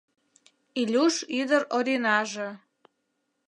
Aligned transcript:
Илюш 0.79 1.15
ӱдыр 1.39 1.61
Оринаже 1.77 2.49